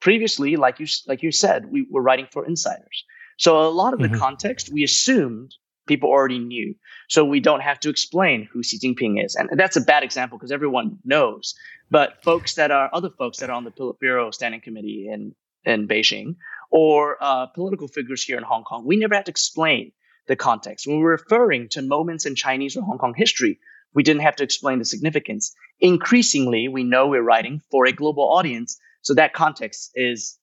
[0.00, 3.04] Previously, like you, like you said, we were writing for insiders.
[3.36, 4.12] So a lot of mm-hmm.
[4.12, 5.54] the context we assumed
[5.90, 6.76] people already knew.
[7.08, 9.34] So we don't have to explain who Xi Jinping is.
[9.34, 11.56] And that's a bad example because everyone knows.
[11.90, 15.88] But folks that are other folks that are on the Politburo Standing Committee in, in
[15.88, 16.36] Beijing
[16.70, 19.90] or uh, political figures here in Hong Kong, we never had to explain
[20.28, 20.86] the context.
[20.86, 23.58] When we're referring to moments in Chinese or Hong Kong history,
[23.92, 25.52] we didn't have to explain the significance.
[25.80, 30.38] Increasingly, we know we're writing for a global audience, so that context is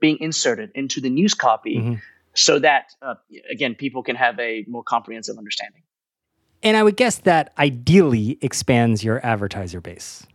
[0.00, 1.94] being inserted into the news copy mm-hmm.
[2.38, 3.14] So that, uh,
[3.50, 5.82] again, people can have a more comprehensive understanding.
[6.62, 10.26] And I would guess that ideally expands your advertiser base.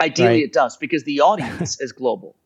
[0.00, 0.42] Ideally, right?
[0.44, 2.36] it does because the audience is global.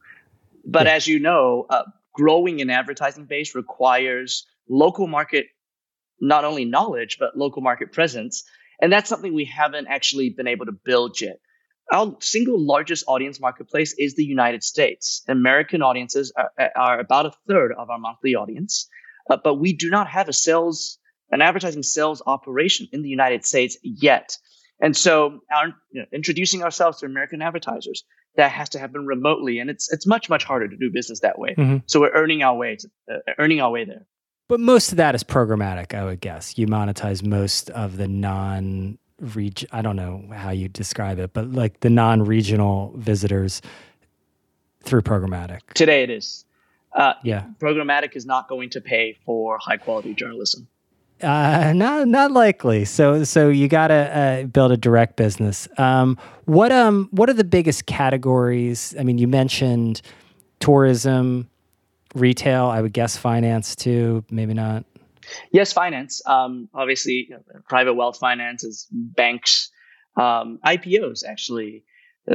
[0.64, 0.94] But yeah.
[0.94, 5.46] as you know, uh, growing an advertising base requires local market,
[6.20, 8.44] not only knowledge, but local market presence.
[8.80, 11.38] And that's something we haven't actually been able to build yet.
[11.92, 15.22] Our single largest audience marketplace is the United States.
[15.28, 18.88] American audiences are, are about a third of our monthly audience,
[19.30, 20.98] uh, but we do not have a sales,
[21.30, 24.36] an advertising sales operation in the United States yet.
[24.80, 28.04] And so, our, you know, introducing ourselves to American advertisers
[28.36, 31.38] that has to happen remotely, and it's it's much much harder to do business that
[31.38, 31.54] way.
[31.56, 31.78] Mm-hmm.
[31.86, 34.06] So we're earning our way to, uh, earning our way there.
[34.48, 36.56] But most of that is programmatic, I would guess.
[36.56, 39.68] You monetize most of the non region.
[39.72, 43.62] I don't know how you describe it, but like the non regional visitors
[44.82, 45.60] through programmatic.
[45.74, 46.44] Today it is.
[46.92, 50.66] Uh, yeah, programmatic is not going to pay for high quality journalism.
[51.22, 52.84] Uh, not not likely.
[52.84, 55.66] So so you got to uh, build a direct business.
[55.78, 58.94] Um, what um what are the biggest categories?
[58.98, 60.02] I mean, you mentioned
[60.60, 61.48] tourism,
[62.14, 62.66] retail.
[62.66, 64.24] I would guess finance too.
[64.30, 64.84] Maybe not.
[65.52, 66.22] Yes, finance.
[66.26, 67.30] Um, obviously,
[67.68, 69.70] private wealth finances, banks,
[70.16, 71.24] um, IPOs.
[71.26, 71.84] Actually,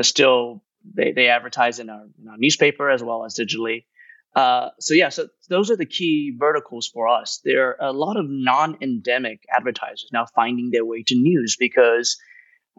[0.01, 0.63] still
[0.95, 3.85] they they advertise in our, in our newspaper as well as digitally.
[4.35, 7.41] Uh, so yeah, so those are the key verticals for us.
[7.43, 12.17] There are a lot of non-endemic advertisers now finding their way to news because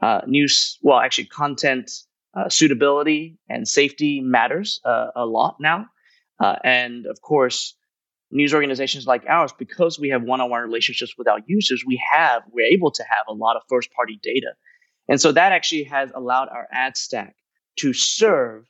[0.00, 1.90] uh, news, well, actually, content
[2.34, 5.86] uh, suitability and safety matters uh, a lot now,
[6.40, 7.76] uh, and of course,
[8.32, 12.66] news organizations like ours, because we have one-on-one relationships with our users, we have we're
[12.66, 14.54] able to have a lot of first-party data,
[15.08, 17.36] and so that actually has allowed our ad stack
[17.78, 18.64] to serve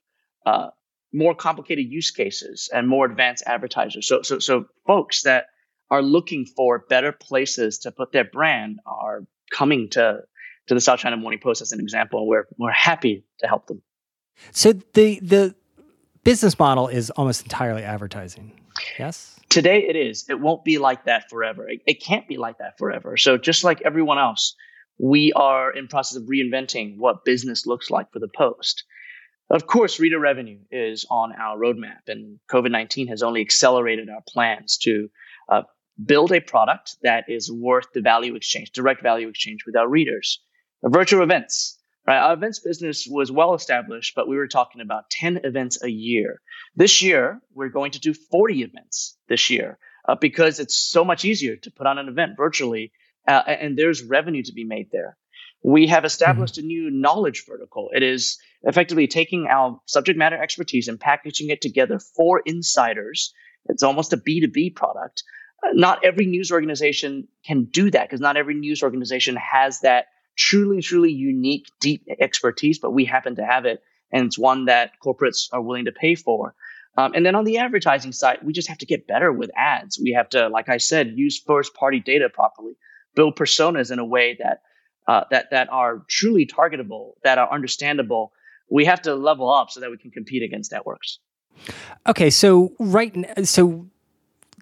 [0.46, 0.68] uh,
[1.12, 4.08] more complicated use cases and more advanced advertisers.
[4.08, 5.46] So, so, so folks that
[5.90, 10.20] are looking for better places to put their brand are coming to
[10.68, 12.26] to the South China Morning Post as an example.
[12.26, 13.82] We're we're happy to help them.
[14.52, 15.54] So the the
[16.24, 18.52] business model is almost entirely advertising.
[18.98, 19.38] Yes.
[19.48, 20.26] Today it is.
[20.28, 21.68] It won't be like that forever.
[21.68, 23.16] It, it can't be like that forever.
[23.16, 24.54] So just like everyone else,
[24.98, 28.84] we are in process of reinventing what business looks like for the Post.
[29.50, 34.22] Of course, reader revenue is on our roadmap, and COVID 19 has only accelerated our
[34.26, 35.10] plans to
[35.48, 35.62] uh,
[36.02, 40.40] build a product that is worth the value exchange, direct value exchange with our readers.
[40.82, 42.18] virtual events, right?
[42.18, 46.40] Our events business was well established, but we were talking about 10 events a year.
[46.74, 51.24] This year, we're going to do 40 events this year uh, because it's so much
[51.24, 52.92] easier to put on an event virtually,
[53.28, 55.16] uh, and there's revenue to be made there.
[55.64, 56.64] We have established mm-hmm.
[56.64, 57.90] a new knowledge vertical.
[57.94, 63.32] It is effectively taking our subject matter expertise and packaging it together for insiders.
[63.66, 65.22] It's almost a B2B product.
[65.62, 70.06] Uh, not every news organization can do that because not every news organization has that
[70.36, 73.82] truly, truly unique, deep expertise, but we happen to have it.
[74.12, 76.54] And it's one that corporates are willing to pay for.
[76.96, 79.98] Um, and then on the advertising side, we just have to get better with ads.
[79.98, 82.76] We have to, like I said, use first party data properly,
[83.14, 84.62] build personas in a way that
[85.08, 88.32] uh, that that are truly targetable, that are understandable.
[88.70, 91.18] We have to level up so that we can compete against networks.
[92.06, 93.14] Okay, so right,
[93.46, 93.86] so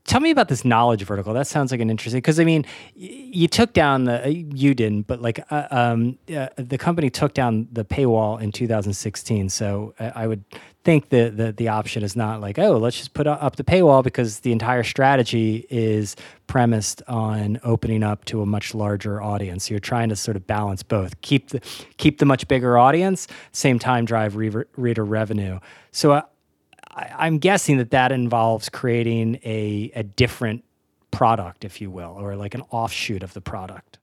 [0.04, 1.34] tell me about this knowledge vertical.
[1.34, 5.20] That sounds like an interesting because I mean, you took down the you didn't, but
[5.20, 9.48] like uh, um, uh, the company took down the paywall in 2016.
[9.48, 10.44] So I, I would
[10.82, 14.02] think that the, the option is not like oh let's just put up the paywall
[14.02, 19.66] because the entire strategy is premised on opening up to a much larger audience.
[19.66, 21.60] So you're trying to sort of balance both, keep the
[21.98, 25.60] keep the much bigger audience, same time drive re- reader revenue.
[25.92, 26.12] So.
[26.12, 26.22] Uh,
[27.00, 30.64] I, am guessing that that involves creating a, a different
[31.10, 33.98] product, if you will, or like an offshoot of the product.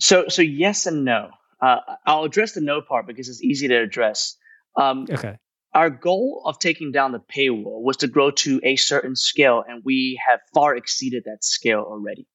[0.00, 1.30] So, so yes and no.
[1.60, 4.36] Uh, I'll address the no part because it's easy to address.
[4.76, 5.38] Um, okay.
[5.72, 9.82] Our goal of taking down the paywall was to grow to a certain scale, and
[9.84, 12.28] we have far exceeded that scale already.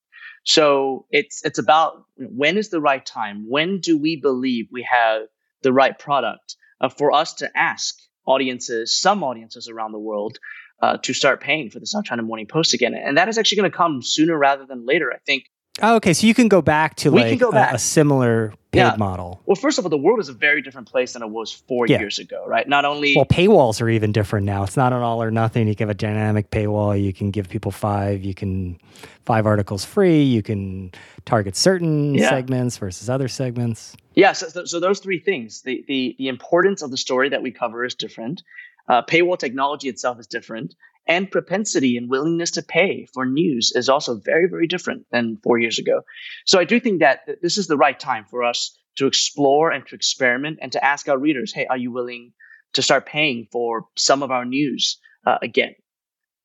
[0.46, 3.46] So it's it's about when is the right time?
[3.48, 5.24] When do we believe we have
[5.62, 7.96] the right product uh, for us to ask
[8.30, 10.38] audiences, some audiences around the world,
[10.82, 12.94] uh, to start paying for the South China Morning Post again.
[12.94, 15.12] And that is actually going to come sooner rather than later.
[15.14, 15.46] I think
[15.82, 17.72] Oh, okay, so you can go back to we like back.
[17.72, 18.96] A, a, similar paid yeah.
[18.98, 19.42] model.
[19.46, 21.88] Well, first of all, the world is a very different place than it was four
[21.88, 22.00] yeah.
[22.00, 22.68] years ago, right?
[22.68, 24.64] Not only well, paywalls are even different now.
[24.64, 25.68] It's not an all or nothing.
[25.68, 27.02] You can have a dynamic paywall.
[27.02, 28.24] You can give people five.
[28.24, 28.80] You can
[29.26, 30.22] five articles free.
[30.22, 30.92] You can
[31.26, 32.30] target certain yeah.
[32.30, 33.96] segments versus other segments.
[34.14, 34.34] Yeah.
[34.34, 37.84] So, so those three things: the the the importance of the story that we cover
[37.84, 38.44] is different.
[38.88, 40.74] Uh, paywall technology itself is different,
[41.10, 45.58] and propensity and willingness to pay for news is also very, very different than four
[45.58, 46.04] years ago.
[46.46, 49.86] So I do think that this is the right time for us to explore and
[49.88, 52.34] to experiment and to ask our readers, hey, are you willing
[52.74, 55.74] to start paying for some of our news uh, again?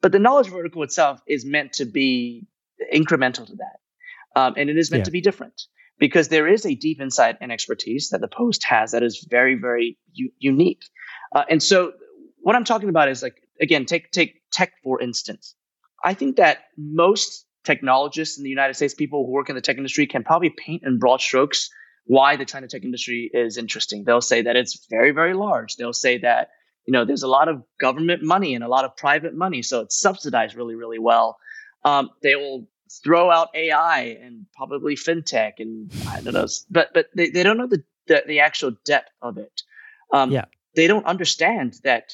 [0.00, 2.46] But the knowledge vertical itself is meant to be
[2.92, 3.80] incremental to that.
[4.34, 5.04] Um, and it is meant yeah.
[5.04, 5.62] to be different
[5.98, 9.56] because there is a deep insight and expertise that the Post has that is very,
[9.56, 10.84] very u- unique.
[11.34, 11.92] Uh, and so
[12.40, 15.54] what I'm talking about is like again, take take tech for instance.
[16.02, 19.76] I think that most technologists in the United States, people who work in the tech
[19.76, 21.70] industry, can probably paint in broad strokes
[22.06, 24.04] why the China tech industry is interesting.
[24.04, 25.76] They'll say that it's very, very large.
[25.76, 26.50] They'll say that
[26.86, 29.80] you know there's a lot of government money and a lot of private money, so
[29.80, 31.38] it's subsidized really, really well.
[31.84, 32.68] Um, they will
[33.02, 37.56] throw out AI and probably fintech and I don't know, but but they, they don't
[37.56, 39.62] know the, the, the actual depth of it.
[40.12, 40.44] Um, yeah,
[40.76, 42.12] they don't understand that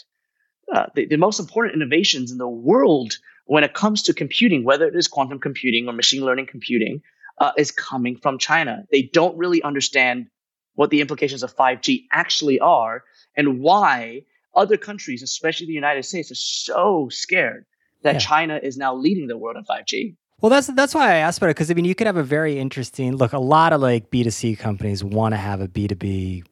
[0.72, 4.86] uh, the, the most important innovations in the world when it comes to computing, whether
[4.86, 7.02] it is quantum computing or machine learning computing,
[7.38, 8.84] uh, is coming from China.
[8.92, 10.26] They don't really understand
[10.74, 13.02] what the implications of 5G actually are
[13.36, 14.22] and why
[14.54, 17.66] other countries, especially the United States, are so scared
[18.02, 18.20] that yeah.
[18.20, 20.16] China is now leading the world in 5G.
[20.40, 22.22] Well, that's that's why I asked about it because I mean, you could have a
[22.22, 23.34] very interesting look.
[23.34, 26.44] A lot of like B two C companies want to have a B two B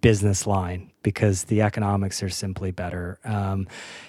[0.00, 3.66] business line because the economics are simply better um,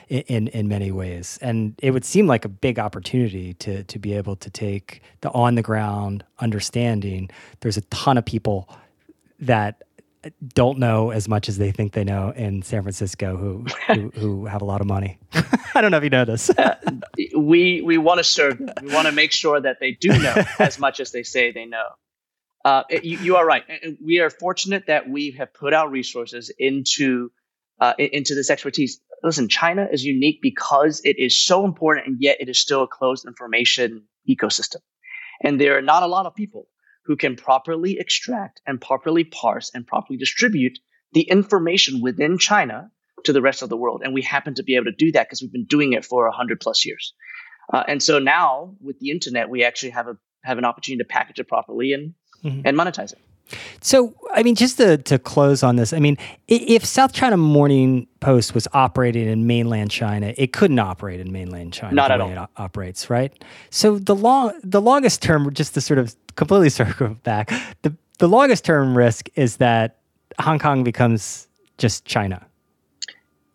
[0.09, 4.13] in in many ways, and it would seem like a big opportunity to to be
[4.13, 7.29] able to take the on the ground understanding.
[7.61, 8.69] There's a ton of people
[9.39, 9.83] that
[10.53, 14.45] don't know as much as they think they know in San Francisco who who, who
[14.45, 15.17] have a lot of money.
[15.75, 16.49] I don't know if you know this.
[16.49, 16.75] uh,
[17.35, 18.73] we we want to serve them.
[18.81, 21.65] We want to make sure that they do know as much as they say they
[21.65, 21.87] know.
[22.65, 23.63] Uh, you, you, are right.
[24.01, 27.31] We are fortunate that we have put our resources into
[27.79, 29.01] uh, into this expertise.
[29.21, 32.87] Listen, China is unique because it is so important, and yet it is still a
[32.87, 34.77] closed information ecosystem.
[35.41, 36.67] And there are not a lot of people
[37.05, 40.79] who can properly extract and properly parse and properly distribute
[41.11, 42.89] the information within China
[43.25, 44.01] to the rest of the world.
[44.03, 46.25] And we happen to be able to do that because we've been doing it for
[46.25, 47.13] 100 plus years.
[47.73, 51.07] Uh, and so now with the internet, we actually have a have an opportunity to
[51.07, 52.13] package it properly and
[52.43, 52.61] mm-hmm.
[52.65, 53.19] and monetize it.
[53.81, 56.17] So, I mean, just to, to close on this, I mean,
[56.47, 61.73] if South China Morning Post was operating in mainland China, it couldn't operate in mainland
[61.73, 61.93] China.
[61.93, 62.29] Not at all.
[62.29, 63.33] It operates, right?
[63.69, 68.27] So the long, the longest term, just to sort of completely circle back, the the
[68.27, 69.97] longest term risk is that
[70.39, 72.45] Hong Kong becomes just China.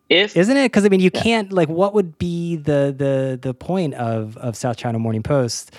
[0.08, 0.66] If isn't it?
[0.66, 1.22] Because I mean, you yeah.
[1.22, 1.68] can't like.
[1.68, 5.74] What would be the the the point of of South China Morning Post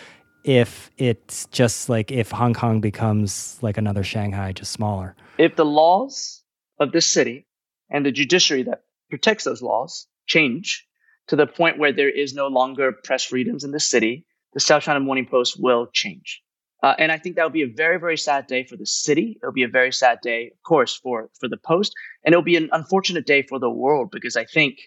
[0.49, 5.15] if it's just like if Hong Kong becomes like another Shanghai, just smaller?
[5.37, 6.41] If the laws
[6.79, 7.45] of this city
[7.91, 8.81] and the judiciary that
[9.11, 10.87] protects those laws change
[11.27, 14.81] to the point where there is no longer press freedoms in the city, the South
[14.81, 16.41] China Morning Post will change.
[16.81, 19.37] Uh, and I think that would be a very, very sad day for the city.
[19.39, 21.93] It'll be a very sad day, of course, for, for the Post.
[22.23, 24.79] And it'll be an unfortunate day for the world because I think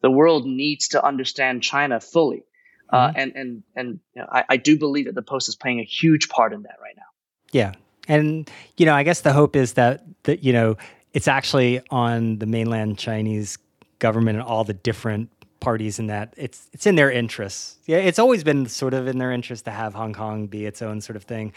[0.00, 2.44] the world needs to understand China fully.
[2.92, 3.18] Uh, mm-hmm.
[3.18, 5.84] and and and you know, I, I do believe that the Post is playing a
[5.84, 7.02] huge part in that right now.
[7.50, 7.72] Yeah.
[8.08, 10.76] And, you know, I guess the hope is that, that, you know,
[11.12, 13.58] it's actually on the mainland Chinese
[14.00, 15.30] government and all the different
[15.60, 17.78] parties in that it's it's in their interests.
[17.86, 20.82] Yeah, it's always been sort of in their interest to have Hong Kong be its
[20.82, 21.52] own sort of thing.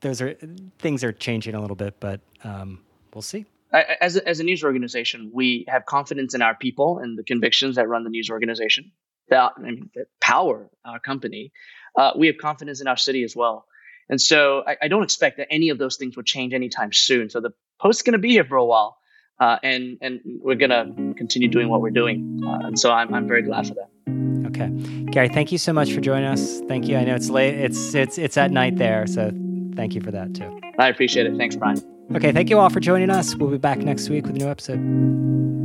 [0.00, 0.36] Those are
[0.80, 2.80] things are changing a little bit, but um,
[3.14, 3.46] we'll see.
[3.72, 7.76] As a, as a news organization, we have confidence in our people and the convictions
[7.76, 8.90] that run the news organization
[9.28, 11.52] that, I mean, that power our company.
[11.96, 13.66] Uh, we have confidence in our city as well.
[14.08, 17.30] And so I, I, don't expect that any of those things will change anytime soon.
[17.30, 18.98] So the post's going to be here for a while
[19.40, 22.42] uh, and and we're gonna continue doing what we're doing.
[22.46, 23.90] Uh, and so I'm I'm very glad for that.
[24.48, 24.68] Okay,
[25.10, 26.60] Gary, thank you so much for joining us.
[26.68, 26.96] Thank you.
[26.96, 27.54] I know it's late.
[27.54, 29.32] It's it's it's at night there, so
[29.74, 30.60] thank you for that too.
[30.78, 31.36] I appreciate it.
[31.36, 31.82] Thanks, Brian.
[32.14, 33.34] Okay, thank you all for joining us.
[33.34, 35.63] We'll be back next week with a new episode.